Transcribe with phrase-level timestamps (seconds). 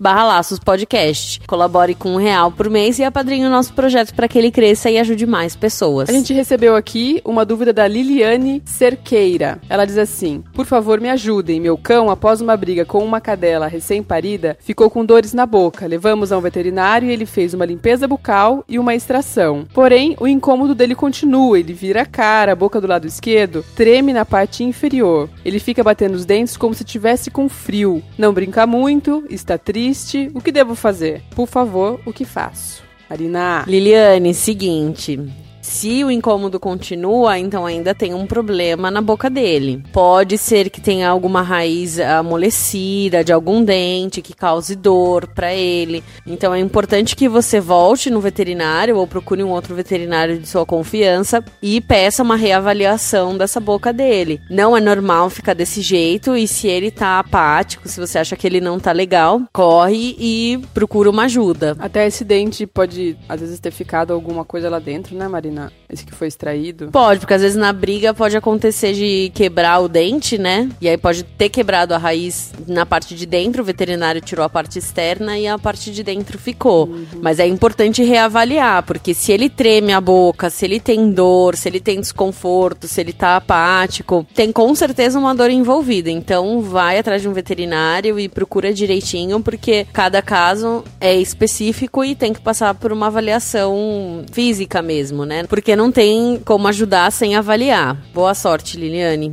[0.00, 1.40] barra Laços Podcast.
[1.46, 4.90] Colabore com um real por mês e apadrinhe o nosso projeto para que ele cresça
[4.90, 6.08] e ajude mais pessoas.
[6.08, 9.60] A gente recebeu aqui uma dúvida da Liliane Cerqueira.
[9.68, 11.60] Ela diz assim: Por favor, me ajudem.
[11.60, 15.86] Meu cão, após uma briga com uma cadela recém-parida, ficou com dores na boca.
[15.86, 19.66] Levamos a um veterinário e ele fez uma limpeza bucal e uma extração.
[19.72, 21.58] Porém, o incômodo dele continua.
[21.58, 25.28] Ele vira a cara, a boca do lado esquerdo, treme na parte inferior.
[25.44, 28.02] Ele fica batendo os dentes como se tivesse com frio.
[28.16, 30.30] Não brinca muito, está triste.
[30.34, 31.22] O que devo fazer?
[31.34, 32.82] Por favor, o que faço?
[33.08, 33.64] Marina.
[33.66, 35.47] Liliane, seguinte.
[35.68, 39.84] Se o incômodo continua, então ainda tem um problema na boca dele.
[39.92, 46.02] Pode ser que tenha alguma raiz amolecida de algum dente que cause dor para ele.
[46.26, 50.64] Então é importante que você volte no veterinário ou procure um outro veterinário de sua
[50.64, 54.40] confiança e peça uma reavaliação dessa boca dele.
[54.50, 58.46] Não é normal ficar desse jeito e se ele tá apático, se você acha que
[58.46, 61.76] ele não tá legal, corre e procura uma ajuda.
[61.78, 65.57] Até esse dente pode às vezes ter ficado alguma coisa lá dentro, né, Marina?
[65.90, 66.90] Esse que foi extraído?
[66.92, 70.68] Pode, porque às vezes na briga pode acontecer de quebrar o dente, né?
[70.80, 74.48] E aí pode ter quebrado a raiz na parte de dentro, o veterinário tirou a
[74.48, 76.86] parte externa e a parte de dentro ficou.
[76.86, 77.06] Uhum.
[77.22, 81.68] Mas é importante reavaliar, porque se ele treme a boca, se ele tem dor, se
[81.68, 86.10] ele tem desconforto, se ele tá apático, tem com certeza uma dor envolvida.
[86.10, 92.14] Então vai atrás de um veterinário e procura direitinho, porque cada caso é específico e
[92.14, 95.44] tem que passar por uma avaliação física mesmo, né?
[95.48, 97.96] Porque não tem como ajudar sem avaliar.
[98.12, 99.32] Boa sorte, Liliane.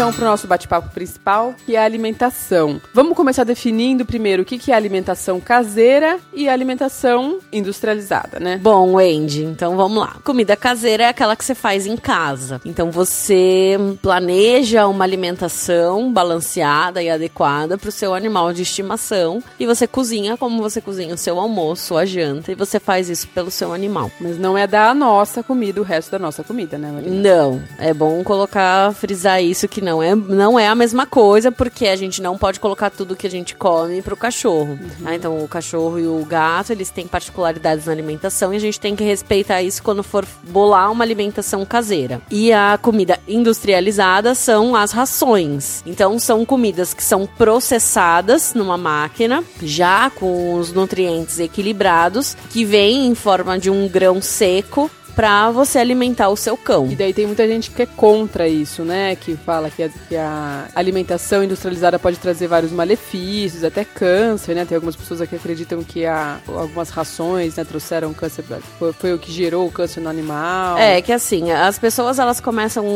[0.00, 2.80] Então para o nosso bate-papo principal, que é a alimentação.
[2.94, 8.56] Vamos começar definindo primeiro o que é alimentação caseira e alimentação industrializada, né?
[8.56, 10.16] Bom, Andy, então vamos lá.
[10.24, 12.62] Comida caseira é aquela que você faz em casa.
[12.64, 19.66] Então você planeja uma alimentação balanceada e adequada para o seu animal de estimação e
[19.66, 23.50] você cozinha como você cozinha o seu almoço, a janta, e você faz isso pelo
[23.50, 24.10] seu animal.
[24.18, 27.14] Mas não é da nossa comida, o resto da nossa comida, né, Marina?
[27.14, 27.62] Não.
[27.78, 31.96] É bom colocar, frisar isso que não é, não é a mesma coisa, porque a
[31.96, 34.78] gente não pode colocar tudo que a gente come pro cachorro.
[34.80, 35.04] Uhum.
[35.04, 35.14] Tá?
[35.14, 38.94] Então, o cachorro e o gato, eles têm particularidades na alimentação e a gente tem
[38.94, 42.20] que respeitar isso quando for bolar uma alimentação caseira.
[42.30, 45.82] E a comida industrializada são as rações.
[45.86, 53.06] Então, são comidas que são processadas numa máquina, já com os nutrientes equilibrados, que vêm
[53.06, 56.90] em forma de um grão seco para você alimentar o seu cão.
[56.90, 59.14] E daí tem muita gente que é contra isso, né?
[59.14, 64.64] Que fala que a, que a alimentação industrializada pode trazer vários malefícios, até câncer, né?
[64.64, 68.42] Tem algumas pessoas que acreditam que a, algumas rações né, trouxeram câncer,
[68.78, 70.78] foi, foi, o que gerou o câncer no animal.
[70.78, 72.86] É, que assim, as pessoas elas começam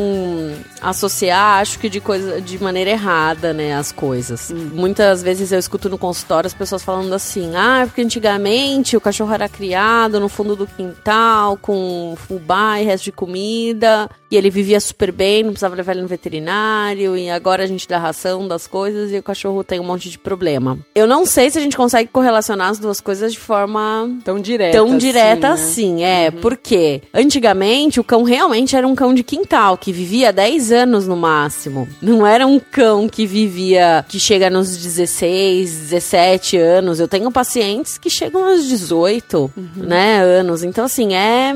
[0.80, 4.50] a associar, acho que de coisa de maneira errada, né, as coisas.
[4.50, 4.70] Hum.
[4.72, 9.34] Muitas vezes eu escuto no consultório as pessoas falando assim: "Ah, porque antigamente o cachorro
[9.34, 14.08] era criado no fundo do quintal com fubá e resto de comida.
[14.30, 17.16] E ele vivia super bem, não precisava levar ele no veterinário.
[17.16, 20.18] E agora a gente dá ração das coisas e o cachorro tem um monte de
[20.18, 20.78] problema.
[20.94, 24.76] Eu não sei se a gente consegue correlacionar as duas coisas de forma Tão direta.
[24.76, 26.02] tão direta assim.
[26.02, 26.04] assim.
[26.04, 31.06] É, porque antigamente o cão realmente era um cão de quintal, que vivia 10 anos
[31.06, 31.88] no máximo.
[32.02, 36.98] Não era um cão que vivia, que chega nos 16, 17 anos.
[37.00, 40.62] Eu tenho pacientes que chegam aos 18, né, anos.
[40.62, 41.52] Então, assim, é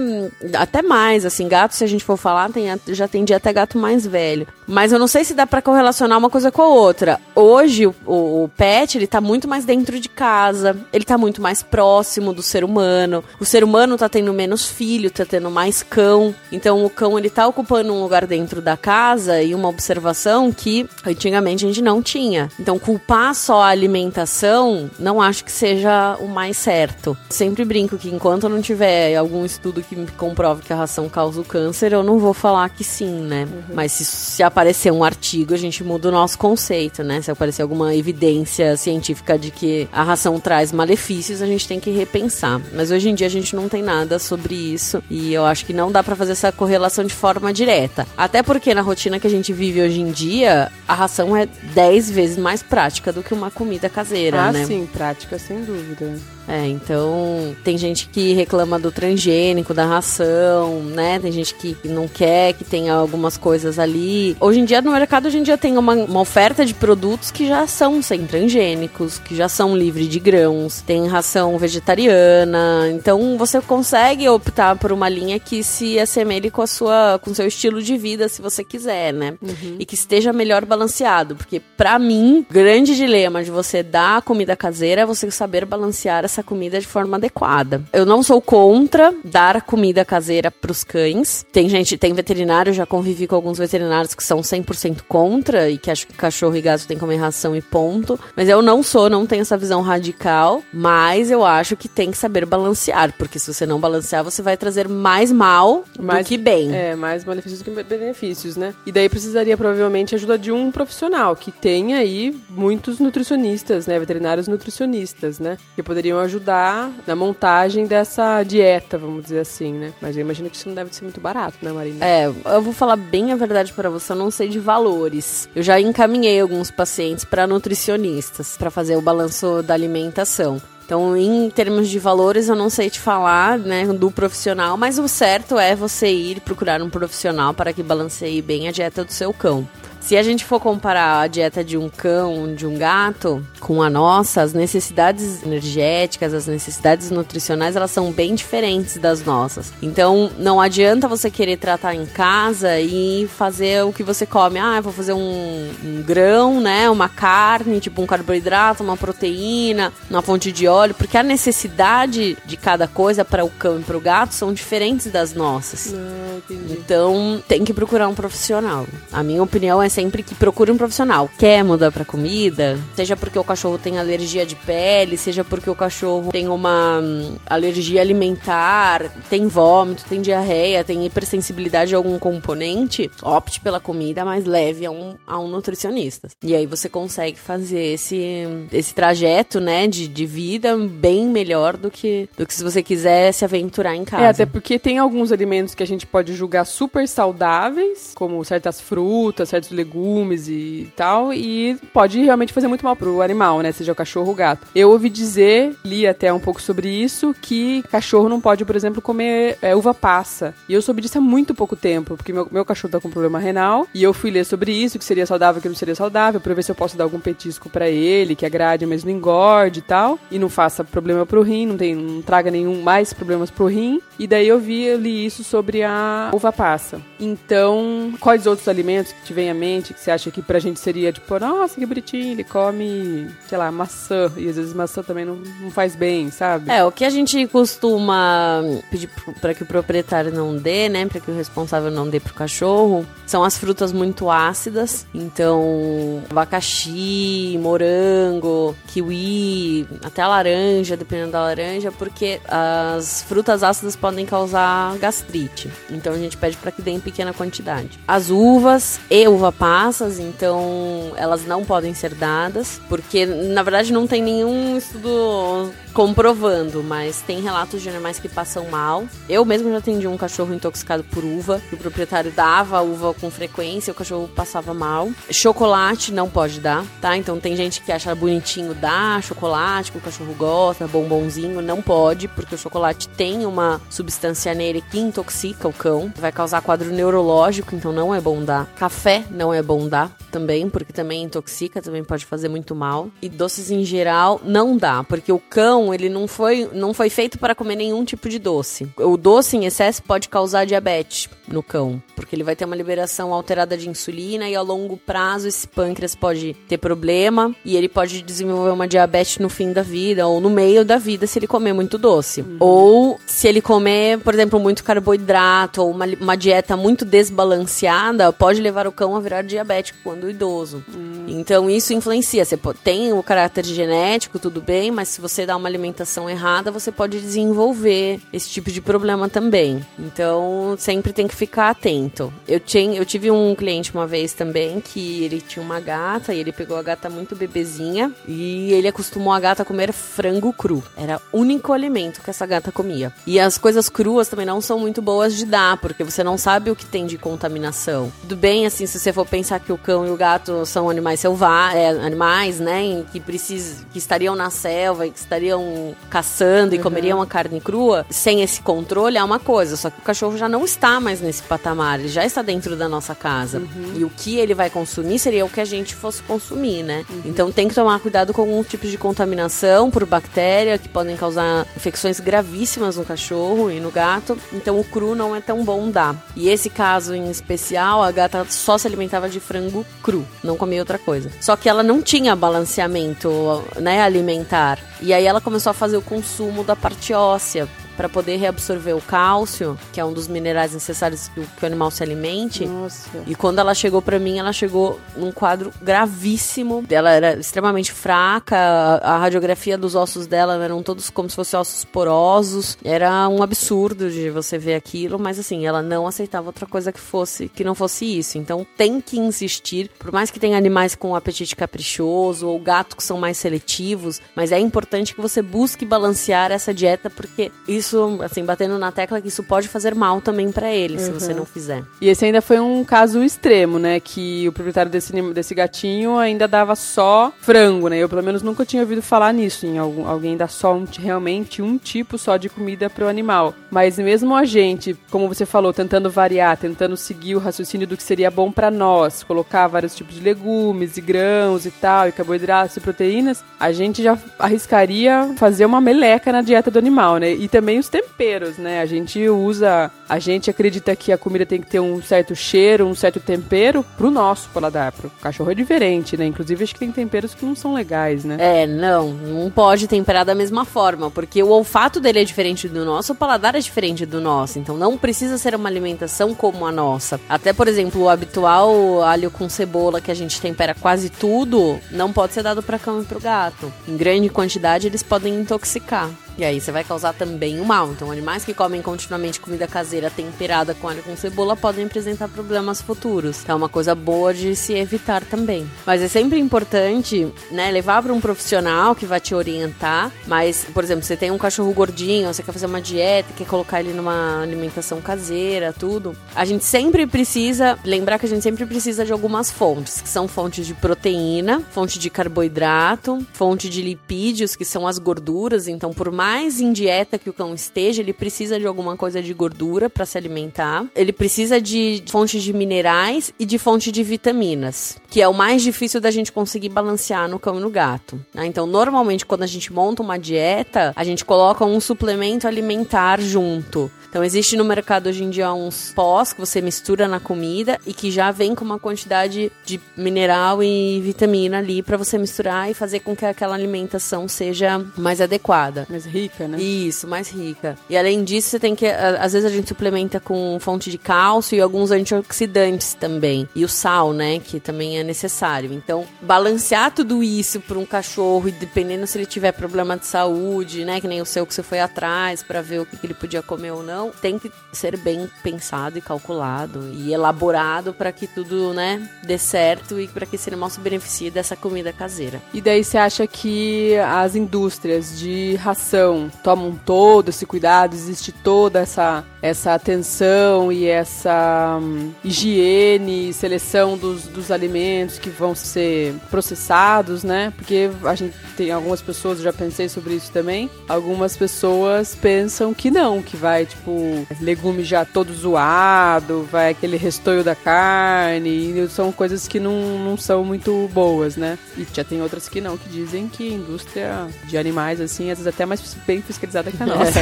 [0.54, 3.76] até mais, assim, gato, se a gente for falar, tem, já tem dia até gato
[3.78, 4.46] mais velho.
[4.66, 7.18] Mas eu não sei se dá pra correlacionar uma coisa com a outra.
[7.34, 11.40] Hoje, o, o- o pet, ele tá muito mais dentro de casa, ele tá muito
[11.42, 13.24] mais próximo do ser humano.
[13.40, 16.34] O ser humano tá tendo menos filho, tá tendo mais cão.
[16.52, 20.88] Então, o cão, ele tá ocupando um lugar dentro da casa e uma observação que
[21.06, 22.48] antigamente a gente não tinha.
[22.60, 27.16] Então, culpar só a alimentação, não acho que seja o mais certo.
[27.30, 31.40] Sempre brinco que enquanto não tiver algum estudo que me comprove que a ração causa
[31.40, 33.46] o câncer, eu não vou falar que sim, né?
[33.72, 37.20] Mas se, se aparecer um artigo, a gente muda o nosso conceito, né?
[37.22, 41.90] Se aparecer alguma evidência científica de que a ração traz malefícios, a gente tem que
[41.90, 42.60] repensar.
[42.74, 45.72] Mas hoje em dia a gente não tem nada sobre isso e eu acho que
[45.72, 48.06] não dá pra fazer essa correlação de forma direta.
[48.16, 52.10] Até porque na rotina que a gente vive hoje em dia, a ração é 10
[52.10, 54.64] vezes mais prática do que uma comida caseira, Ah, né?
[54.66, 56.16] sim, prática, sem dúvida.
[56.50, 61.18] É, então tem gente que reclama do transgênico, da ração, né?
[61.18, 64.36] Tem gente que não quer que tenha algumas coisas ali.
[64.40, 67.46] Hoje em dia, no mercado, hoje em dia tem uma, uma oferta de produtos que
[67.46, 72.88] já são sem transgênicos, que já são livres de grãos, tem ração vegetariana.
[72.90, 77.34] Então você consegue optar por uma linha que se assemelhe com a sua, com o
[77.34, 79.34] seu estilo de vida, se você quiser, né?
[79.78, 81.36] E que esteja melhor balanceado.
[81.36, 86.42] Porque, pra mim, grande dilema de você dar comida caseira é você saber balancear essa
[86.42, 87.82] comida de forma adequada.
[87.92, 91.44] Eu não sou contra dar comida caseira pros cães.
[91.52, 95.90] Tem gente, tem veterinário, já convivi com alguns veterinários que são 100% contra e que
[95.90, 98.18] acham que cachorro e gato tem que comer ração e ponto.
[98.34, 100.62] Mas eu não sou, não tenho essa visão radical.
[100.72, 103.12] Mas eu acho que tem que saber balancear.
[103.18, 106.74] Porque se você não balancear, você vai trazer mais mal Mais- do que bem.
[106.74, 108.74] É, mais malefícios que benefícios, né?
[108.86, 113.98] E daí precisaria provavelmente ajuda de um profissional que tem aí muitos nutricionistas, né?
[113.98, 115.56] Veterinários nutricionistas, né?
[115.74, 119.92] Que poderiam ajudar na montagem dessa dieta, vamos dizer assim, né?
[120.00, 122.04] Mas eu imagino que isso não deve ser muito barato, né, Marina?
[122.04, 125.48] É, eu vou falar bem a verdade pra você, eu não sei de valores.
[125.54, 130.60] Eu já encaminhei alguns pacientes pra nutricionistas pra fazer o balanço da alimentação.
[130.84, 135.06] Então, em termos de valores, eu não sei te falar, né, do profissional, mas o
[135.06, 139.30] certo é você ir procurar um profissional para que balanceie bem a dieta do seu
[139.34, 139.68] cão.
[140.00, 143.90] Se a gente for comparar a dieta de um cão, de um gato, com a
[143.90, 149.72] nossa, as necessidades energéticas, as necessidades nutricionais, elas são bem diferentes das nossas.
[149.82, 154.58] Então, não adianta você querer tratar em casa e fazer o que você come.
[154.58, 156.88] Ah, eu vou fazer um, um grão, né?
[156.88, 162.56] Uma carne, tipo um carboidrato, uma proteína, uma fonte de óleo, porque a necessidade de
[162.56, 165.92] cada coisa para o cão e para o gato são diferentes das nossas.
[165.94, 166.72] Ah, entendi.
[166.72, 168.86] Então, tem que procurar um profissional.
[169.12, 171.28] A minha opinião é sempre que procure um profissional.
[171.38, 172.78] Quer mudar pra comida?
[172.94, 177.36] Seja porque o cachorro tem alergia de pele, seja porque o cachorro tem uma hum,
[177.46, 184.44] alergia alimentar, tem vômito, tem diarreia, tem hipersensibilidade a algum componente, opte pela comida mais
[184.44, 186.28] leve a um, a um nutricionista.
[186.42, 191.90] E aí você consegue fazer esse, esse trajeto, né, de, de vida bem melhor do
[191.90, 194.24] que, do que se você quiser se aventurar em casa.
[194.24, 198.80] É, até porque tem alguns alimentos que a gente pode julgar super saudáveis, como certas
[198.80, 203.72] frutas, certos legumes e tal, e pode realmente fazer muito mal pro animal, né?
[203.72, 204.66] Seja o cachorro ou o gato.
[204.74, 209.00] Eu ouvi dizer, li até um pouco sobre isso, que cachorro não pode, por exemplo,
[209.00, 210.54] comer é, uva passa.
[210.68, 213.38] E eu soube disso há muito pouco tempo, porque meu, meu cachorro tá com problema
[213.38, 216.54] renal, e eu fui ler sobre isso, que seria saudável, que não seria saudável, pra
[216.54, 219.82] ver se eu posso dar algum petisco pra ele, que agrade, mas não engorde e
[219.82, 223.66] tal, e não faça problema pro rim, não, tem, não traga nenhum mais problemas pro
[223.66, 224.00] rim.
[224.18, 227.00] E daí eu vi, eu li isso sobre a uva passa.
[227.20, 230.80] Então, quais outros alimentos que te vem à mente que você acha que pra gente
[230.80, 235.24] seria tipo, nossa, que bonitinho, ele come, sei lá, maçã, e às vezes maçã também
[235.24, 236.70] não, não faz bem, sabe?
[236.70, 239.08] É, o que a gente costuma pedir
[239.40, 243.06] para que o proprietário não dê, né, para que o responsável não dê pro cachorro,
[243.26, 245.06] são as frutas muito ácidas.
[245.14, 254.96] Então, abacaxi, morango, kiwi, até laranja, dependendo da laranja, porque as frutas ácidas podem causar
[254.98, 255.70] gastrite.
[255.90, 257.98] Então a gente pede para que dê em pequena quantidade.
[258.06, 264.06] As uvas e uva passas, então elas não podem ser dadas, porque na verdade não
[264.06, 269.04] tem nenhum estudo comprovando, mas tem relatos de animais que passam mal.
[269.28, 273.90] Eu mesmo já atendi um cachorro intoxicado por uva, o proprietário dava uva com frequência,
[273.90, 275.10] o cachorro passava mal.
[275.30, 277.16] Chocolate não pode dar, tá?
[277.16, 282.28] Então tem gente que acha bonitinho dar chocolate, que o cachorro gosta, bombonzinho, não pode,
[282.28, 287.74] porque o chocolate tem uma substância nele que intoxica o cão, vai causar quadro neurológico,
[287.74, 288.66] então não é bom dar.
[288.76, 293.08] Café não é bom dar também, porque também intoxica, também pode fazer muito mal.
[293.20, 297.38] E doces em geral não dá, porque o cão, ele não foi, não foi feito
[297.38, 298.88] para comer nenhum tipo de doce.
[298.96, 303.32] O doce em excesso pode causar diabetes no cão, porque ele vai ter uma liberação
[303.32, 308.22] alterada de insulina e ao longo prazo esse pâncreas pode ter problema e ele pode
[308.22, 311.72] desenvolver uma diabetes no fim da vida ou no meio da vida se ele comer
[311.72, 312.42] muito doce.
[312.42, 312.56] Uhum.
[312.60, 318.60] Ou se ele comer, por exemplo, muito carboidrato ou uma, uma dieta muito desbalanceada, pode
[318.60, 320.84] levar o cão a virar diabético quando idoso.
[320.94, 321.26] Uhum.
[321.28, 322.44] Então isso influencia.
[322.44, 326.90] Você tem o caráter genético, tudo bem, mas se você dá uma alimentação errada, você
[326.90, 329.84] pode desenvolver esse tipo de problema também.
[329.98, 332.32] Então sempre tem que ficar atento.
[332.46, 336.40] Eu, tinha, eu tive um cliente uma vez também que ele tinha uma gata e
[336.40, 340.82] ele pegou a gata muito bebezinha e ele acostumou a gata a comer frango cru.
[340.96, 343.12] Era o único alimento que essa gata comia.
[343.26, 346.70] E as coisas cruas também não são muito boas de dar, porque você não sabe
[346.70, 348.12] o que tem de contaminação.
[348.20, 351.20] Tudo bem, assim, se você for pensar que o cão e o gato são animais
[351.20, 356.78] selvagens, é, animais, né, que precis, que estariam na selva e que estariam caçando e
[356.78, 356.82] uhum.
[356.82, 360.48] comeriam a carne crua, sem esse controle é uma coisa, só que o cachorro já
[360.48, 363.58] não está mais nesse patamar, ele já está dentro da nossa casa.
[363.58, 363.94] Uhum.
[363.96, 367.04] E o que ele vai consumir seria o que a gente fosse consumir, né?
[367.08, 367.22] Uhum.
[367.24, 371.66] Então tem que tomar cuidado com algum tipo de contaminação por bactéria que podem causar
[371.76, 374.38] infecções gravíssimas no cachorro e no gato.
[374.52, 376.14] Então o cru não é tão bom dar.
[376.36, 380.80] E esse caso em especial, a gata só se alimentava de frango cru, não comia
[380.80, 381.30] outra coisa.
[381.40, 384.78] Só que ela não tinha balanceamento, né, alimentar.
[385.00, 387.66] E aí ela começou a fazer o consumo da parte óssea
[387.98, 391.66] para poder reabsorver o cálcio, que é um dos minerais necessários que o, que o
[391.66, 392.64] animal se alimente.
[392.64, 393.10] Nossa.
[393.26, 396.84] E quando ela chegou para mim, ela chegou num quadro gravíssimo.
[396.88, 401.58] Ela era extremamente fraca, a, a radiografia dos ossos dela eram todos como se fossem
[401.58, 402.78] ossos porosos.
[402.84, 407.00] Era um absurdo de você ver aquilo, mas assim, ela não aceitava outra coisa que
[407.00, 408.38] fosse que não fosse isso.
[408.38, 413.02] Então tem que insistir, por mais que tenha animais com apetite caprichoso ou gatos que
[413.02, 418.18] são mais seletivos, mas é importante que você busque balancear essa dieta porque isso isso,
[418.22, 421.00] assim, batendo na tecla que isso pode fazer mal também para ele, uhum.
[421.00, 421.82] se você não fizer.
[422.00, 423.98] E esse ainda foi um caso extremo, né?
[423.98, 427.98] Que o proprietário desse, desse gatinho ainda dava só frango, né?
[427.98, 431.62] Eu, pelo menos, nunca tinha ouvido falar nisso, em algum, alguém dá só um, realmente
[431.62, 433.54] um tipo só de comida pro animal.
[433.70, 438.02] Mas mesmo a gente, como você falou, tentando variar, tentando seguir o raciocínio do que
[438.02, 442.76] seria bom para nós, colocar vários tipos de legumes e grãos e tal, e carboidratos
[442.76, 447.32] e proteínas, a gente já arriscaria fazer uma meleca na dieta do animal, né?
[447.32, 448.80] E também os temperos, né?
[448.80, 452.86] A gente usa, a gente acredita que a comida tem que ter um certo cheiro,
[452.86, 454.92] um certo tempero pro nosso paladar.
[454.92, 456.26] Pro cachorro é diferente, né?
[456.26, 458.36] Inclusive acho que tem temperos que não são legais, né?
[458.38, 462.84] É, não, não pode temperar da mesma forma, porque o olfato dele é diferente do
[462.84, 466.72] nosso, o paladar é diferente do nosso, então não precisa ser uma alimentação como a
[466.72, 467.20] nossa.
[467.28, 472.12] Até, por exemplo, o habitual alho com cebola que a gente tempera quase tudo, não
[472.12, 473.72] pode ser dado para cão e pro gato.
[473.86, 476.10] Em grande quantidade eles podem intoxicar.
[476.38, 477.90] E aí você vai causar também o mal.
[477.90, 482.80] Então, animais que comem continuamente comida caseira temperada com alho com cebola podem apresentar problemas
[482.80, 483.40] futuros.
[483.42, 485.68] Então, é uma coisa boa de se evitar também.
[485.84, 490.12] Mas é sempre importante, né, levar para um profissional que vai te orientar.
[490.28, 493.80] Mas, por exemplo, você tem um cachorro gordinho, você quer fazer uma dieta, quer colocar
[493.80, 496.16] ele numa alimentação caseira, tudo.
[496.36, 500.28] A gente sempre precisa lembrar que a gente sempre precisa de algumas fontes, que são
[500.28, 505.66] fontes de proteína, fonte de carboidrato, fonte de lipídios, que são as gorduras.
[505.66, 509.22] Então, por mais mais em dieta que o cão esteja, ele precisa de alguma coisa
[509.22, 510.84] de gordura para se alimentar.
[510.94, 515.62] Ele precisa de fontes de minerais e de fonte de vitaminas, que é o mais
[515.62, 518.20] difícil da gente conseguir balancear no cão e no gato.
[518.34, 518.44] Né?
[518.44, 523.90] Então, normalmente, quando a gente monta uma dieta, a gente coloca um suplemento alimentar junto.
[524.08, 527.92] Então existe no mercado hoje em dia uns pós que você mistura na comida e
[527.92, 532.74] que já vem com uma quantidade de mineral e vitamina ali para você misturar e
[532.74, 535.86] fazer com que aquela alimentação seja mais adequada.
[536.22, 536.58] Rica, né?
[536.60, 537.76] Isso, mais rica.
[537.88, 538.86] E além disso, você tem que.
[538.86, 543.48] Às vezes a gente suplementa com fonte de cálcio e alguns antioxidantes também.
[543.54, 544.38] E o sal, né?
[544.38, 545.72] Que também é necessário.
[545.72, 550.84] Então, balancear tudo isso para um cachorro, e dependendo se ele tiver problema de saúde,
[550.84, 551.00] né?
[551.00, 553.72] Que nem o seu que você foi atrás para ver o que, ele podia comer
[553.72, 559.08] ou não, tem que ser bem pensado e calculado e elaborado para que tudo, né,
[559.24, 562.40] dê certo e para que esse animal se beneficie dessa comida caseira.
[562.52, 565.97] E daí você acha que as indústrias de ração
[566.42, 574.24] tomam todo esse cuidado, existe toda essa, essa atenção e essa hum, higiene, seleção dos,
[574.24, 577.52] dos alimentos que vão ser processados, né?
[577.56, 582.74] Porque a gente tem algumas pessoas, eu já pensei sobre isso também, algumas pessoas pensam
[582.74, 589.12] que não, que vai, tipo, legume já todo zoado, vai aquele restoio da carne, são
[589.12, 591.58] coisas que não, não são muito boas, né?
[591.76, 595.46] E já tem outras que não, que dizem que indústria de animais, assim, às vezes
[595.46, 597.20] até mais bem fiscalizada que a nossa.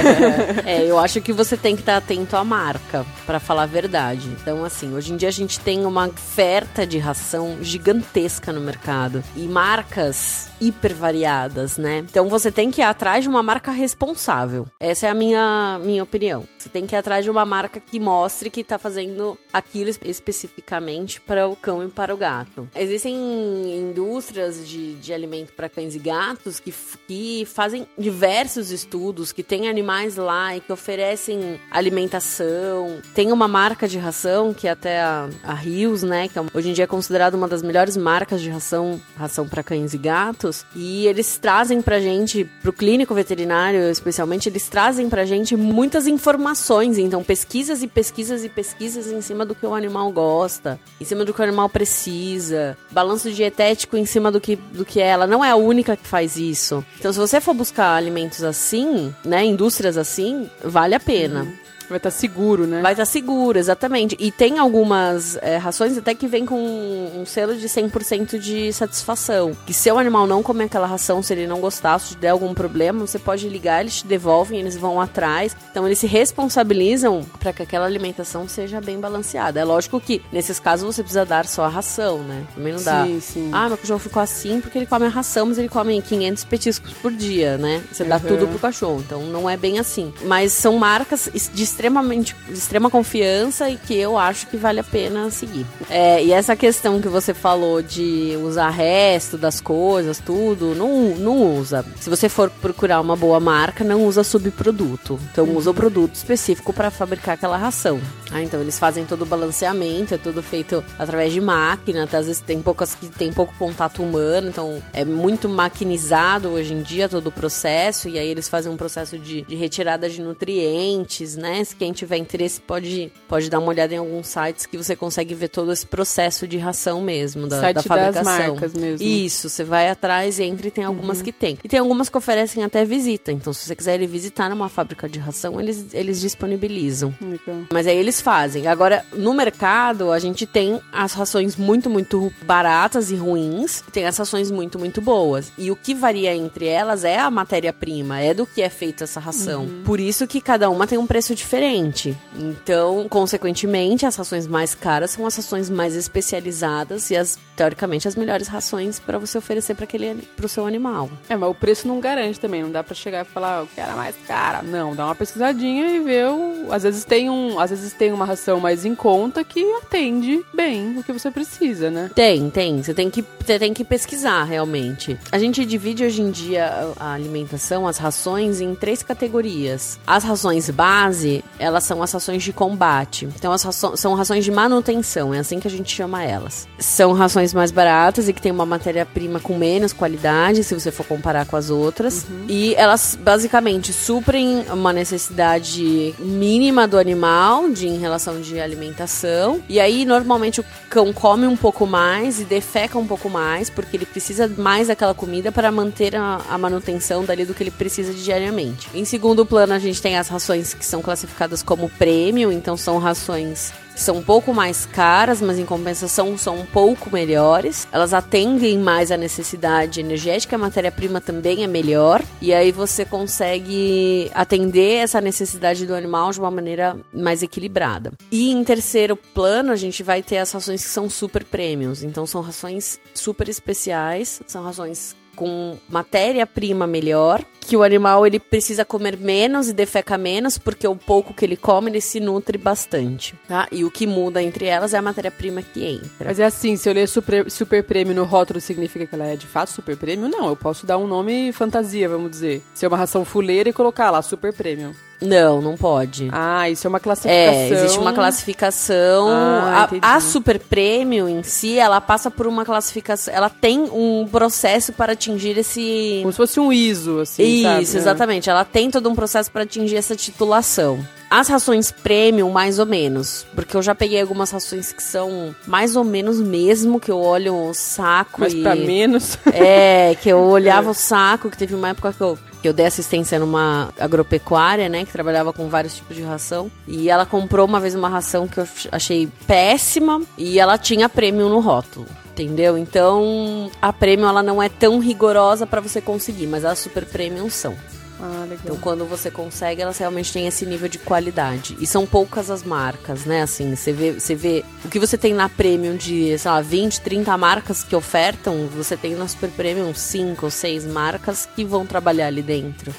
[0.64, 4.28] é, eu acho que você tem que estar atento à marca, para falar a verdade.
[4.40, 9.22] Então, assim, hoje em dia a gente tem uma oferta de ração gigantesca no mercado.
[9.34, 11.98] E marcas hiper variadas, né?
[11.98, 14.66] Então você tem que ir atrás de uma marca responsável.
[14.80, 16.44] Essa é a minha, minha opinião.
[16.66, 21.20] Você tem que ir atrás de uma marca que mostre que tá fazendo aquilo especificamente
[21.20, 22.68] para o cão e para o gato.
[22.74, 26.74] Existem indústrias de, de alimento para cães e gatos que,
[27.06, 33.00] que fazem diversos estudos, que tem animais lá e que oferecem alimentação.
[33.14, 36.26] Tem uma marca de ração que é até a, Rios, né?
[36.26, 39.62] Que é, hoje em dia é considerada uma das melhores marcas de ração, ração para
[39.62, 40.66] cães e gatos.
[40.74, 46.55] E eles trazem pra gente, pro clínico veterinário especialmente, eles trazem pra gente muitas informações.
[47.02, 51.24] Então, pesquisas e pesquisas e pesquisas em cima do que o animal gosta, em cima
[51.24, 55.00] do que o animal precisa, balanço dietético em cima do que, do que.
[55.00, 56.84] Ela não é a única que faz isso.
[56.98, 61.42] Então, se você for buscar alimentos assim, né, indústrias assim, vale a pena.
[61.42, 61.65] Uhum.
[61.88, 62.80] Vai estar tá seguro, né?
[62.82, 64.16] Vai estar tá seguro, exatamente.
[64.18, 69.56] E tem algumas é, rações até que vem com um, selo de 100% de satisfação.
[69.66, 72.54] Que se o animal não comer aquela ração, se ele não gostar, se der algum
[72.54, 75.56] problema, você pode ligar, eles te devolvem, eles vão atrás.
[75.70, 79.60] Então eles se responsabilizam para que aquela alimentação seja bem balanceada.
[79.60, 82.44] É lógico que nesses casos você precisa dar só a ração, né?
[82.54, 83.04] Também não dá.
[83.04, 83.50] Sim, sim.
[83.52, 86.92] Ah, meu cachorro ficou assim porque ele come a ração, mas ele come 500 petiscos
[86.94, 87.82] por dia, né?
[87.92, 88.08] Você uhum.
[88.08, 89.02] dá tudo pro cachorro.
[89.04, 90.12] Então não é bem assim.
[90.24, 94.84] Mas são marcas de extremamente de extrema confiança e que eu acho que vale a
[94.84, 95.66] pena seguir.
[95.90, 101.58] É, e essa questão que você falou de usar resto das coisas, tudo, não, não
[101.58, 101.84] usa.
[102.00, 105.20] Se você for procurar uma boa marca, não usa subproduto.
[105.30, 108.00] Então usa o produto específico para fabricar aquela ração.
[108.32, 112.26] Ah, então eles fazem todo o balanceamento, é tudo feito através de máquina, até às
[112.26, 117.08] vezes tem poucas que tem pouco contato humano, então é muito maquinizado hoje em dia
[117.08, 121.65] todo o processo, e aí eles fazem um processo de, de retirada de nutrientes, né?
[121.66, 125.34] Se quem tiver interesse pode, pode dar uma olhada em alguns sites que você consegue
[125.34, 128.22] ver todo esse processo de ração mesmo, da, Site da fabricação.
[128.22, 129.04] Das marcas mesmo.
[129.04, 131.24] Isso, você vai atrás, entra e tem algumas uhum.
[131.24, 131.58] que tem.
[131.64, 133.32] E tem algumas que oferecem até visita.
[133.32, 137.12] Então, se você quiser ir visitar numa fábrica de ração, eles, eles disponibilizam.
[137.20, 137.66] Legal.
[137.72, 138.68] Mas aí eles fazem.
[138.68, 143.82] Agora, no mercado, a gente tem as rações muito, muito baratas e ruins.
[143.92, 145.50] Tem as rações muito, muito boas.
[145.58, 149.18] E o que varia entre elas é a matéria-prima, é do que é feita essa
[149.18, 149.64] ração.
[149.64, 149.82] Uhum.
[149.84, 152.16] Por isso que cada uma tem um preço diferente diferente.
[152.38, 158.14] Então, consequentemente, as rações mais caras são as rações mais especializadas e as teoricamente as
[158.14, 161.08] melhores rações para você oferecer para aquele pro seu animal.
[161.28, 163.96] É, mas o preço não garante também, não dá para chegar e falar, eu quero
[163.96, 164.62] mais cara.
[164.62, 168.26] Não, dá uma pesquisadinha e ver o, às vezes tem um, às vezes tem uma
[168.26, 172.10] ração mais em conta que atende bem o que você precisa, né?
[172.14, 172.82] Tem, tem.
[172.82, 175.18] Você tem que você tem que pesquisar realmente.
[175.32, 179.98] A gente divide hoje em dia a alimentação, as rações em três categorias.
[180.06, 183.24] As rações base elas são as rações de combate.
[183.24, 186.66] Então, as rações, são rações de manutenção, é assim que a gente chama elas.
[186.78, 191.06] São rações mais baratas e que tem uma matéria-prima com menos qualidade, se você for
[191.06, 192.26] comparar com as outras.
[192.28, 192.46] Uhum.
[192.48, 199.62] E elas, basicamente, suprem uma necessidade mínima do animal de, em relação de alimentação.
[199.68, 203.96] E aí, normalmente, o cão come um pouco mais e defeca um pouco mais, porque
[203.96, 208.12] ele precisa mais daquela comida para manter a, a manutenção dali do que ele precisa
[208.12, 208.88] diariamente.
[208.94, 212.76] Em segundo plano, a gente tem as rações que são classificadas classificadas como prêmio, então
[212.76, 217.88] são rações que são um pouco mais caras, mas em compensação são um pouco melhores.
[217.90, 224.30] Elas atendem mais a necessidade energética, a matéria-prima também é melhor, e aí você consegue
[224.34, 228.12] atender essa necessidade do animal de uma maneira mais equilibrada.
[228.30, 232.26] E em terceiro plano, a gente vai ter as rações que são super prêmios, então
[232.26, 239.18] são rações super especiais, são rações com matéria-prima melhor, que o animal ele precisa comer
[239.18, 243.68] menos e defeca menos, porque o pouco que ele come ele se nutre bastante, tá?
[243.70, 246.26] E o que muda entre elas é a matéria-prima que entra.
[246.26, 249.36] Mas é assim, se eu ler super, super prêmio no rótulo, significa que ela é
[249.36, 250.28] de fato super prêmio?
[250.28, 252.62] Não, eu posso dar um nome fantasia, vamos dizer.
[252.72, 254.94] Ser uma ração fuleira e colocar lá super prêmio.
[255.20, 256.28] Não, não pode.
[256.32, 257.52] Ah, isso é uma classificação.
[257.52, 259.28] É, existe uma classificação.
[259.28, 263.32] Ah, a, a Super Premium em si, ela passa por uma classificação.
[263.32, 266.18] Ela tem um processo para atingir esse.
[266.22, 267.42] Como se fosse um ISO, assim.
[267.42, 267.96] Isso, sabe?
[267.96, 268.50] exatamente.
[268.50, 271.04] Ela tem todo um processo para atingir essa titulação.
[271.28, 273.44] As rações premium, mais ou menos.
[273.54, 277.68] Porque eu já peguei algumas rações que são mais ou menos mesmo, que eu olho
[277.68, 278.62] o saco Mas e.
[278.62, 279.36] pra menos.
[279.52, 283.38] É, que eu olhava o saco, que teve uma época que eu, eu dei assistência
[283.38, 285.04] numa agropecuária, né?
[285.04, 286.70] Que trabalhava com vários tipos de ração.
[286.86, 291.48] E ela comprou uma vez uma ração que eu achei péssima e ela tinha prêmio
[291.48, 292.06] no rótulo.
[292.32, 292.76] Entendeu?
[292.76, 297.48] Então, a premium ela não é tão rigorosa para você conseguir, mas as super premium
[297.48, 297.74] são.
[298.20, 298.46] Ah.
[298.50, 301.76] Então, quando você consegue, elas realmente têm esse nível de qualidade.
[301.80, 303.42] E são poucas as marcas, né?
[303.42, 307.00] Assim, você vê, você vê o que você tem na Premium de, sei lá, 20,
[307.00, 311.86] 30 marcas que ofertam, você tem na Super Premium 5 ou 6 marcas que vão
[311.86, 312.94] trabalhar ali dentro.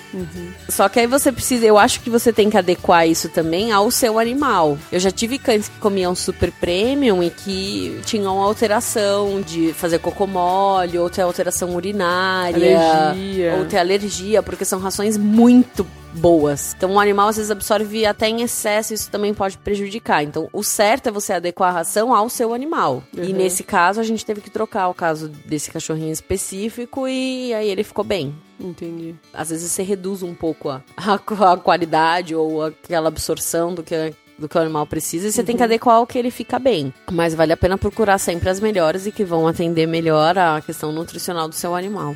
[0.69, 3.89] Só que aí você precisa, eu acho que você tem que adequar isso também ao
[3.91, 4.77] seu animal.
[4.91, 10.27] Eu já tive cães que comiam Super Premium e que tinham alteração de fazer cocô
[10.27, 13.55] mole, ou ter alteração urinária, Alergia.
[13.55, 16.73] ou ter alergia, porque são rações muito boas.
[16.75, 20.23] Então o animal às vezes absorve até em excesso, isso também pode prejudicar.
[20.23, 23.03] Então o certo é você adequar a ração ao seu animal.
[23.15, 23.33] E Uhum.
[23.33, 27.83] nesse caso a gente teve que trocar o caso desse cachorrinho específico e aí ele
[27.83, 28.33] ficou bem.
[28.59, 29.13] Entendi.
[29.31, 34.13] Às vezes você reduz um pouco a, a, a qualidade ou aquela absorção do que
[34.39, 36.93] do que o animal precisa e você tem que adequar ao que ele fica bem.
[37.11, 40.91] Mas vale a pena procurar sempre as melhores e que vão atender melhor a questão
[40.91, 42.13] nutricional do seu animal.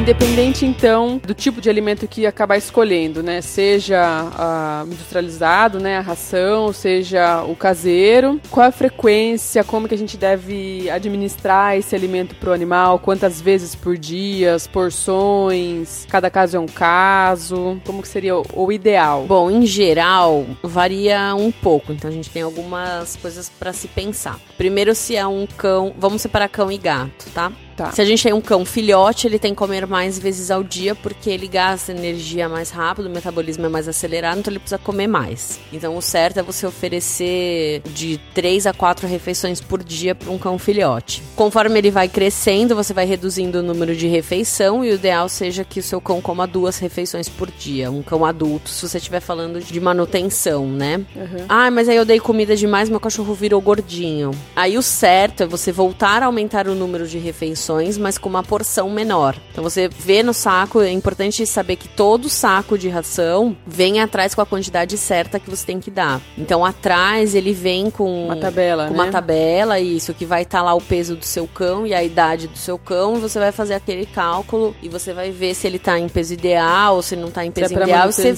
[0.00, 3.42] Independente, então, do tipo de alimento que acabar escolhendo, né?
[3.42, 5.98] Seja ah, industrializado, né?
[5.98, 8.40] A ração, seja o caseiro.
[8.50, 9.62] Qual a frequência?
[9.62, 12.98] Como que a gente deve administrar esse alimento para o animal?
[12.98, 14.54] Quantas vezes por dia?
[14.54, 16.06] As porções?
[16.08, 17.78] Cada caso é um caso?
[17.84, 19.26] Como que seria o, o ideal?
[19.26, 21.92] Bom, em geral, varia um pouco.
[21.92, 24.40] Então a gente tem algumas coisas para se pensar.
[24.56, 27.52] Primeiro, se é um cão, vamos separar cão e gato, tá?
[27.80, 27.92] Tá.
[27.92, 30.94] Se a gente tem um cão filhote, ele tem que comer mais vezes ao dia
[30.94, 35.06] porque ele gasta energia mais rápido, o metabolismo é mais acelerado, então ele precisa comer
[35.06, 35.58] mais.
[35.72, 40.36] Então o certo é você oferecer de 3 a 4 refeições por dia para um
[40.36, 41.22] cão filhote.
[41.34, 45.64] Conforme ele vai crescendo, você vai reduzindo o número de refeição e o ideal seja
[45.64, 47.90] que o seu cão coma duas refeições por dia.
[47.90, 51.00] Um cão adulto, se você estiver falando de manutenção, né?
[51.48, 54.32] Ah, mas aí eu dei comida demais, meu cachorro virou gordinho.
[54.54, 58.42] Aí o certo é você voltar a aumentar o número de refeições, mas com uma
[58.42, 59.36] porção menor.
[59.52, 64.34] Então você vê no saco, é importante saber que todo saco de ração vem atrás
[64.34, 66.20] com a quantidade certa que você tem que dar.
[66.36, 69.10] Então atrás ele vem com Uma tabela, com uma né?
[69.10, 72.58] tabela, isso que vai estar lá o peso do seu cão e a idade do
[72.58, 75.98] seu cão, e você vai fazer aquele cálculo e você vai ver se ele tá
[75.98, 78.34] em peso ideal ou se não tá em Se é peso ideal, você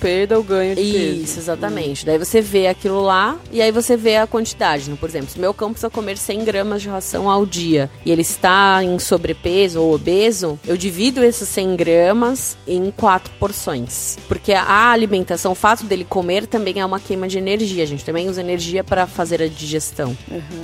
[0.00, 1.22] perda ou ganho de peso?
[1.22, 2.04] isso, exatamente.
[2.06, 4.84] Daí você vê aquilo lá e aí você vê a quantidade.
[4.84, 8.10] Então, por exemplo, se meu cão precisa comer 100 gramas de ração ao dia e
[8.10, 8.51] ele está
[8.82, 14.18] em sobrepeso ou obeso, eu divido esses 100 gramas em quatro porções.
[14.28, 17.82] Porque a alimentação, o fato dele comer também é uma queima de energia.
[17.82, 20.16] A gente também usa energia para fazer a digestão.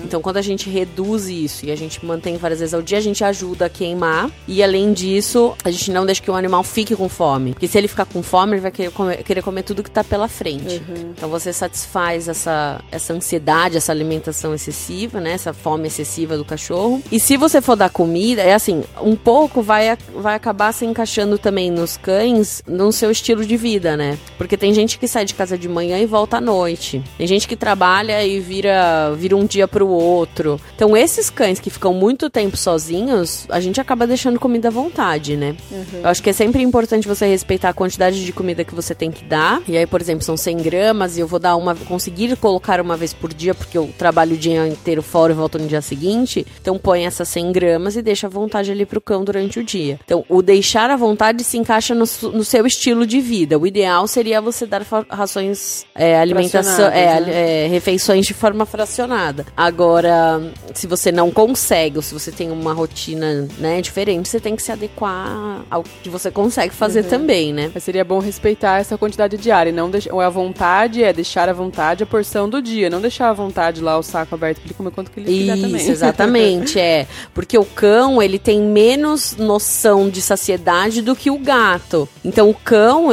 [0.04, 3.00] Então, quando a gente reduz isso e a gente mantém várias vezes ao dia, a
[3.00, 4.30] gente ajuda a queimar.
[4.46, 7.52] E além disso, a gente não deixa que o animal fique com fome.
[7.52, 10.02] Porque se ele ficar com fome, ele vai querer comer, querer comer tudo que tá
[10.02, 10.82] pela frente.
[11.16, 15.32] Então você satisfaz essa, essa ansiedade, essa alimentação excessiva, né?
[15.32, 17.02] Essa fome excessiva do cachorro.
[17.10, 21.38] E se você for dar comida, é assim, um pouco vai, vai acabar se encaixando
[21.38, 24.18] também nos cães no seu estilo de vida, né?
[24.36, 27.02] Porque tem gente que sai de casa de manhã e volta à noite.
[27.16, 30.60] Tem gente que trabalha e vira, vira um dia pro outro.
[30.74, 35.36] Então esses cães que ficam muito tempo sozinhos, a gente acaba deixando comida à vontade,
[35.36, 35.56] né?
[36.02, 39.10] Eu acho que é sempre importante você respeitar a quantidade de comida que você tem
[39.10, 39.62] que dar.
[39.68, 42.96] E aí, por exemplo, são 100 gramas e eu vou dar uma, conseguir colocar uma
[42.96, 46.46] vez por dia porque eu trabalho o dia inteiro fora e volto no dia seguinte.
[46.60, 49.64] Então põe essas 100 gramas gramas e deixa à vontade ali pro cão durante o
[49.64, 50.00] dia.
[50.04, 53.58] Então, o deixar à vontade se encaixa no, no seu estilo de vida.
[53.58, 57.64] O ideal seria você dar rações, é, alimentação, é, né?
[57.64, 59.46] é, refeições de forma fracionada.
[59.56, 60.40] Agora,
[60.74, 64.62] se você não consegue, ou se você tem uma rotina né, diferente, você tem que
[64.62, 67.10] se adequar ao que você consegue fazer uhum.
[67.10, 67.70] também, né?
[67.74, 71.52] Mas seria bom respeitar essa quantidade diária, não deixar, ou a vontade é deixar à
[71.52, 74.74] vontade a porção do dia, não deixar à vontade lá o saco aberto para ele
[74.74, 75.90] comer quanto que ele Isso, quiser também.
[75.90, 77.06] exatamente, é.
[77.34, 82.08] Porque o cão, ele tem menos noção de saciedade do que o gato.
[82.24, 83.08] Então o cão,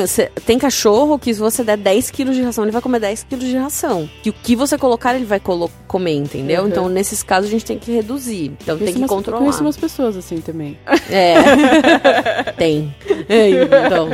[0.45, 3.45] tem cachorro que se você der 10 quilos de ração, ele vai comer 10 quilos
[3.45, 4.09] de ração.
[4.23, 5.41] E o que você colocar, ele vai
[5.87, 6.63] comer, entendeu?
[6.63, 6.67] Uhum.
[6.67, 8.53] Então nesses casos a gente tem que reduzir.
[8.61, 9.37] Então tem que umas, controlar.
[9.37, 10.77] Eu conheço umas pessoas assim também.
[11.09, 12.51] É.
[12.57, 12.93] tem.
[13.27, 14.09] É, então,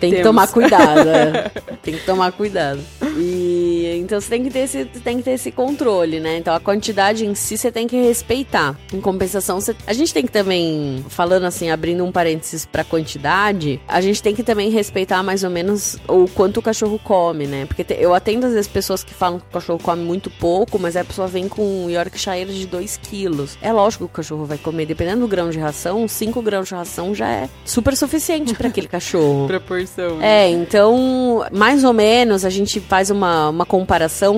[0.00, 0.16] tem Temos.
[0.16, 1.08] que tomar cuidado.
[1.08, 1.50] É.
[1.82, 2.80] Tem que tomar cuidado.
[3.16, 6.38] E então você tem que ter esse, tem que ter esse controle, né?
[6.38, 8.76] Então a quantidade em si você tem que respeitar.
[8.92, 13.80] Em compensação, você, a gente tem que também, falando assim, abrindo um parênteses pra quantidade,
[13.86, 17.66] a gente tem que também respeitar mais ou menos o quanto o cachorro come, né?
[17.66, 20.96] Porque eu atendo às vezes pessoas que falam que o cachorro come muito pouco, mas
[20.96, 23.58] a pessoa vem com um Yorkshire de 2 quilos.
[23.60, 26.74] É lógico que o cachorro vai comer, dependendo do grão de ração, 5 grãos de
[26.74, 29.46] ração já é super suficiente para aquele cachorro.
[29.46, 30.18] Proporção.
[30.18, 30.46] Né?
[30.46, 33.85] É, então, mais ou menos, a gente faz uma, uma comparação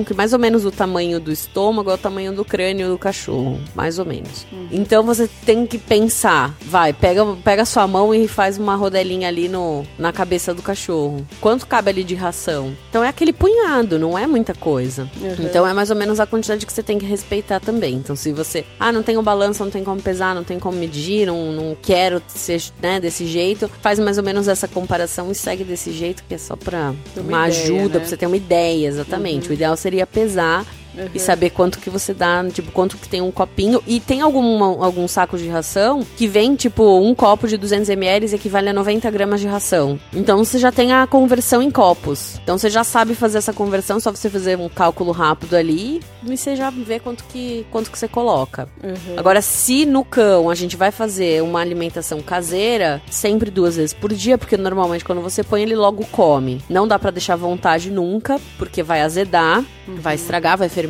[0.05, 3.59] que mais ou menos o tamanho do estômago é o tamanho do crânio do cachorro.
[3.75, 4.45] Mais ou menos.
[4.51, 4.67] Uhum.
[4.71, 9.47] Então você tem que pensar, vai, pega, pega sua mão e faz uma rodelinha ali
[9.47, 11.25] no, na cabeça do cachorro.
[11.41, 12.75] Quanto cabe ali de ração?
[12.89, 15.09] Então é aquele punhado, não é muita coisa.
[15.21, 15.45] Uhum.
[15.45, 17.95] Então é mais ou menos a quantidade que você tem que respeitar também.
[17.95, 20.77] Então se você, ah, não tem o balanço, não tem como pesar, não tem como
[20.77, 25.35] medir, não, não quero ser né, desse jeito, faz mais ou menos essa comparação e
[25.35, 27.99] segue desse jeito, que é só pra uma, uma ideia, ajuda, né?
[27.99, 29.35] pra você ter uma ideia, exatamente.
[29.35, 29.38] Uhum.
[29.47, 30.65] O ideal seria pesar
[30.99, 31.09] Uhum.
[31.13, 33.81] E saber quanto que você dá, tipo, quanto que tem um copinho.
[33.87, 38.69] E tem algum, algum saco de ração que vem, tipo, um copo de 200ml equivale
[38.69, 39.99] a 90 gramas de ração.
[40.13, 42.39] Então você já tem a conversão em copos.
[42.43, 46.37] Então você já sabe fazer essa conversão, só você fazer um cálculo rápido ali e
[46.37, 48.67] você já vê quanto que, quanto que você coloca.
[48.83, 49.17] Uhum.
[49.17, 54.13] Agora, se no cão a gente vai fazer uma alimentação caseira, sempre duas vezes por
[54.13, 56.61] dia, porque normalmente quando você põe ele logo come.
[56.69, 59.95] Não dá para deixar à vontade nunca, porque vai azedar, uhum.
[59.95, 60.88] vai estragar, vai fermentar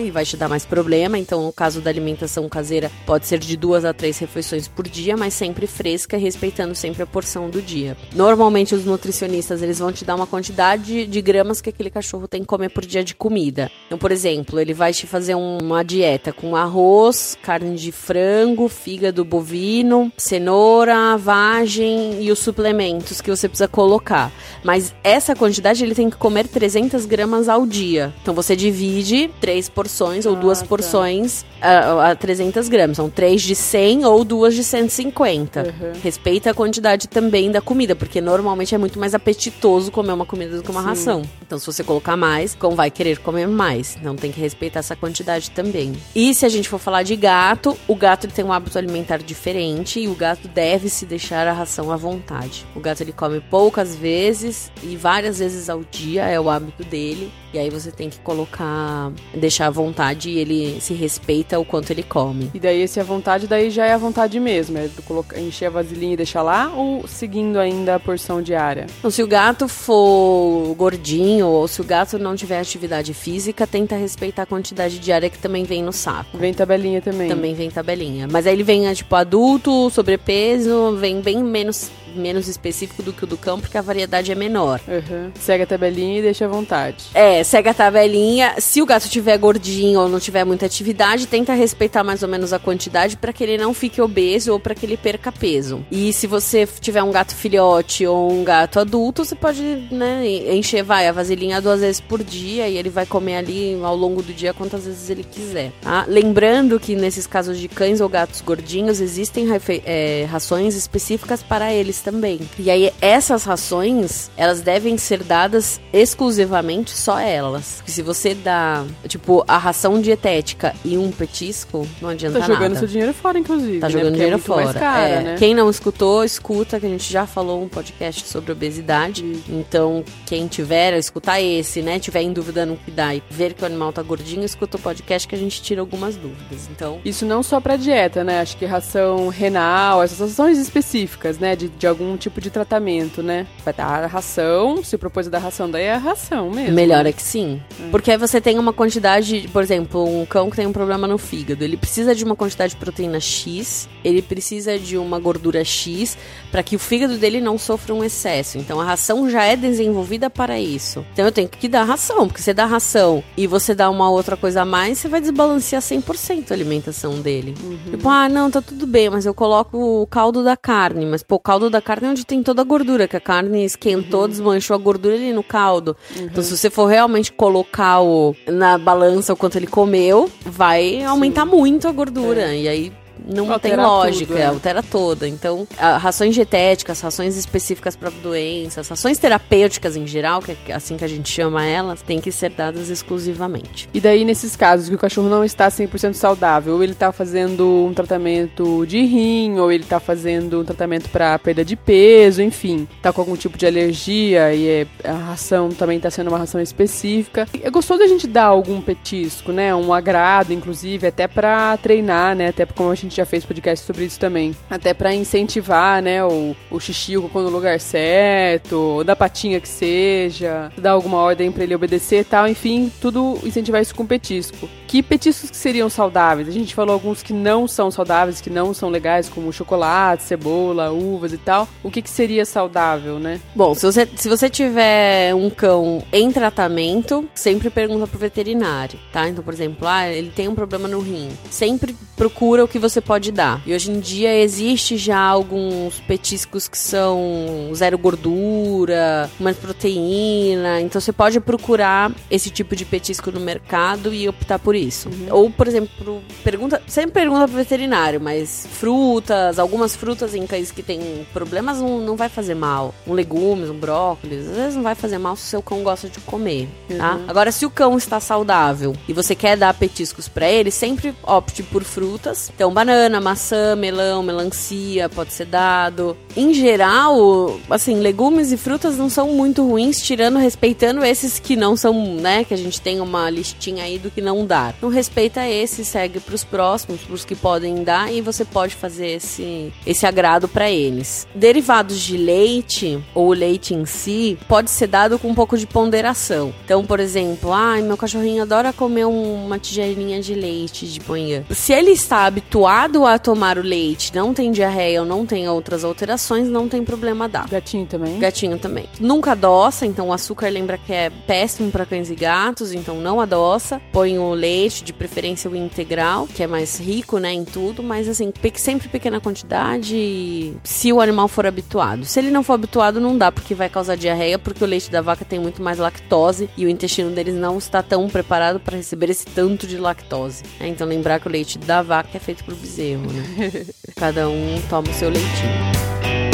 [0.00, 1.18] e vai te dar mais problema.
[1.18, 5.16] Então, no caso da alimentação caseira, pode ser de duas a três refeições por dia,
[5.16, 7.96] mas sempre fresca, respeitando sempre a porção do dia.
[8.14, 12.40] Normalmente, os nutricionistas eles vão te dar uma quantidade de gramas que aquele cachorro tem
[12.40, 13.70] que comer por dia de comida.
[13.86, 19.24] Então, por exemplo, ele vai te fazer uma dieta com arroz, carne de frango, fígado
[19.24, 24.32] bovino, cenoura, vagem e os suplementos que você precisa colocar.
[24.64, 28.12] Mas essa quantidade ele tem que comer 300 gramas ao dia.
[28.22, 30.66] Então, você divide três porções ou ah, duas tá.
[30.66, 32.96] porções a, a 300 gramas.
[32.96, 35.60] São três de 100 ou duas de 150.
[35.60, 35.92] Uhum.
[36.02, 40.56] Respeita a quantidade também da comida, porque normalmente é muito mais apetitoso comer uma comida
[40.56, 40.86] do que uma Sim.
[40.86, 41.22] ração.
[41.44, 43.96] Então, se você colocar mais, o cão vai querer comer mais.
[44.00, 45.92] Então, tem que respeitar essa quantidade também.
[46.14, 49.18] E se a gente for falar de gato, o gato ele tem um hábito alimentar
[49.18, 52.66] diferente e o gato deve se deixar a ração à vontade.
[52.74, 57.32] O gato ele come poucas vezes e várias vezes ao dia é o hábito dele.
[57.56, 61.90] E aí você tem que colocar, deixar à vontade e ele se respeita o quanto
[61.90, 62.50] ele come.
[62.52, 65.70] E daí esse à vontade, daí já é à vontade mesmo, é colocar, encher a
[65.70, 68.86] vasilhinha e deixar lá ou seguindo ainda a porção diária?
[68.98, 73.96] Então, se o gato for gordinho ou se o gato não tiver atividade física, tenta
[73.96, 76.36] respeitar a quantidade diária que também vem no saco.
[76.36, 77.30] Vem tabelinha também.
[77.30, 78.28] Também vem tabelinha.
[78.30, 83.26] Mas aí ele vem, tipo, adulto, sobrepeso, vem bem menos menos específico do que o
[83.26, 84.80] do cão, porque a variedade é menor.
[84.88, 85.30] Uhum.
[85.38, 87.06] Segue a tabelinha e deixa à vontade.
[87.14, 88.54] É, segue a tabelinha.
[88.58, 92.52] Se o gato tiver gordinho ou não tiver muita atividade, tenta respeitar mais ou menos
[92.52, 95.84] a quantidade para que ele não fique obeso ou para que ele perca peso.
[95.90, 100.82] E se você tiver um gato filhote ou um gato adulto, você pode, né, encher,
[100.82, 104.32] vai, a vasilhinha duas vezes por dia e ele vai comer ali ao longo do
[104.32, 105.72] dia quantas vezes ele quiser.
[105.80, 106.04] Tá?
[106.08, 109.46] Lembrando que nesses casos de cães ou gatos gordinhos, existem
[109.84, 112.38] é, rações específicas para eles também.
[112.56, 117.74] E aí, essas rações, elas devem ser dadas exclusivamente só elas.
[117.78, 122.46] Porque se você dá, tipo, a ração dietética e um petisco, não adianta nada.
[122.46, 122.78] Tá jogando nada.
[122.78, 123.80] seu dinheiro fora, inclusive.
[123.80, 123.92] Tá né?
[123.92, 124.74] jogando Porque dinheiro é fora.
[124.74, 125.20] Cara, é.
[125.20, 125.36] né?
[125.36, 129.24] Quem não escutou, escuta, que a gente já falou um podcast sobre obesidade.
[129.48, 131.98] Então, quem tiver, escutar esse, né?
[131.98, 134.80] Tiver em dúvida no que dá e ver que o animal tá gordinho, escuta o
[134.80, 136.68] podcast que a gente tira algumas dúvidas.
[136.70, 137.00] Então.
[137.04, 138.40] Isso não só pra dieta, né?
[138.40, 141.56] Acho que ração renal, essas rações específicas, né?
[141.56, 143.46] De, de algum tipo de tratamento, né?
[143.64, 146.74] Vai dar a ração, se propôs a dar ração, daí é a ração mesmo.
[146.74, 147.60] Melhor é que sim.
[147.90, 151.16] Porque aí você tem uma quantidade, por exemplo, um cão que tem um problema no
[151.16, 156.16] fígado, ele precisa de uma quantidade de proteína X, ele precisa de uma gordura X
[156.52, 158.58] para que o fígado dele não sofra um excesso.
[158.58, 161.04] Então a ração já é desenvolvida para isso.
[161.12, 164.36] Então eu tenho que dar ração, porque você dá ração e você dá uma outra
[164.36, 167.54] coisa a mais, você vai desbalancear 100% a alimentação dele.
[167.90, 171.36] Tipo, ah, não, tá tudo bem, mas eu coloco o caldo da carne, mas pô,
[171.36, 174.74] o caldo da carne é onde tem toda a gordura, que a carne esquentou, desmanchou
[174.74, 175.96] a gordura ali no caldo.
[176.16, 181.44] Então se você for realmente colocar o, na balança o quanto ele comeu, vai aumentar
[181.44, 182.54] muito a gordura.
[182.54, 182.92] E aí
[183.26, 184.46] não Altera tem lógica, tudo, é.
[184.46, 185.28] altera toda.
[185.28, 191.04] Então, rações dietéticas, rações específicas para doenças, rações terapêuticas em geral, que é assim que
[191.04, 193.88] a gente chama elas, tem que ser dadas exclusivamente.
[193.92, 197.86] E daí, nesses casos que o cachorro não está 100% saudável, ou ele está fazendo
[197.88, 202.86] um tratamento de rim, ou ele está fazendo um tratamento para perda de peso, enfim,
[203.02, 206.60] tá com algum tipo de alergia e é- a ração também está sendo uma ração
[206.60, 207.46] específica.
[207.62, 209.74] É gostoso a gente dar algum petisco, né?
[209.74, 212.48] Um agrado, inclusive, até para treinar, né?
[212.48, 214.56] Até como a gente já fez podcast sobre isso também.
[214.68, 216.24] Até para incentivar, né?
[216.24, 221.52] O, o xixi, o cocô no lugar certo, da patinha que seja, dar alguma ordem
[221.52, 224.68] para ele obedecer e tal, enfim, tudo incentivar isso com petisco.
[224.96, 226.48] Que petiscos que seriam saudáveis?
[226.48, 230.90] A gente falou alguns que não são saudáveis, que não são legais, como chocolate, cebola,
[230.90, 231.68] uvas e tal.
[231.82, 233.38] O que, que seria saudável, né?
[233.54, 239.28] Bom, se você, se você tiver um cão em tratamento, sempre pergunta pro veterinário, tá?
[239.28, 241.28] Então, por exemplo, ah, ele tem um problema no rim.
[241.50, 243.60] Sempre procura o que você pode dar.
[243.66, 250.80] E hoje em dia existe já alguns petiscos que são zero gordura, mais proteína.
[250.80, 254.85] Então você pode procurar esse tipo de petisco no mercado e optar por isso.
[255.30, 260.82] Ou, por exemplo, pergunta, sempre pergunta pro veterinário, mas frutas, algumas frutas em cães que
[260.82, 262.94] têm problemas não, não vai fazer mal.
[263.06, 266.08] Um legumes, um brócolis, às vezes não vai fazer mal se o seu cão gosta
[266.08, 267.18] de comer, tá?
[267.28, 271.62] Agora, se o cão está saudável e você quer dar petiscos pra ele, sempre opte
[271.62, 272.50] por frutas.
[272.54, 276.16] Então, banana, maçã, melão, melancia pode ser dado.
[276.36, 281.76] Em geral, assim, legumes e frutas não são muito ruins, tirando, respeitando esses que não
[281.76, 284.74] são, né, que a gente tem uma listinha aí do que não dar.
[284.76, 289.72] Então, respeita esse, segue pros próximos, pros que podem dar e você pode fazer esse,
[289.86, 291.26] esse agrado pra eles.
[291.34, 295.66] Derivados de leite, ou o leite em si, pode ser dado com um pouco de
[295.66, 296.52] ponderação.
[296.64, 301.44] Então, por exemplo, ai, meu cachorrinho adora comer um- uma tigelinha de leite de manhã.
[301.50, 305.84] Se ele está habituado a tomar o leite, não tem diarreia ou não tem outras
[305.84, 307.48] alterações, não tem problema dar.
[307.48, 308.18] Gatinho também?
[308.18, 308.86] Gatinho também.
[309.00, 313.20] Nunca adoça, então o açúcar lembra que é péssimo para cães e gatos, então não
[313.20, 313.80] adoça.
[313.92, 318.08] Põe o leite, de preferência o integral, que é mais rico, né, em tudo, mas
[318.08, 322.04] assim, sempre pequena quantidade, se o animal for habituado.
[322.04, 325.00] Se ele não for habituado, não dá, porque vai causar diarreia, porque o leite da
[325.00, 329.10] vaca tem muito mais lactose e o intestino deles não está tão preparado para receber
[329.10, 330.42] esse tanto de lactose.
[330.58, 330.68] né?
[330.68, 333.66] Então lembrar que o leite da vaca é feito pro bezerro, né?
[333.96, 336.25] Cada um toma o seu leitinho.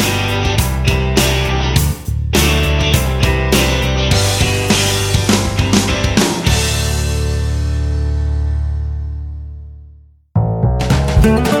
[11.25, 11.52] Então,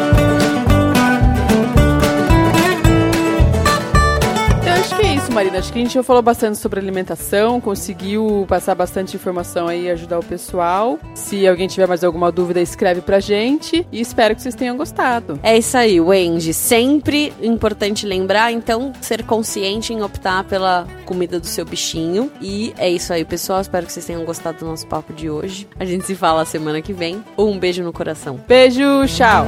[5.33, 5.57] Marina.
[5.57, 9.89] Acho que a gente já falou bastante sobre alimentação, conseguiu passar bastante informação aí e
[9.89, 10.99] ajudar o pessoal.
[11.15, 13.85] Se alguém tiver mais alguma dúvida, escreve pra gente.
[13.91, 15.39] E espero que vocês tenham gostado.
[15.41, 16.53] É isso aí, Wendy.
[16.53, 22.31] Sempre importante lembrar, então, ser consciente em optar pela comida do seu bichinho.
[22.39, 23.59] E é isso aí, pessoal.
[23.59, 25.67] Espero que vocês tenham gostado do nosso papo de hoje.
[25.79, 27.23] A gente se fala semana que vem.
[27.37, 28.39] Um beijo no coração.
[28.47, 29.47] Beijo, tchau!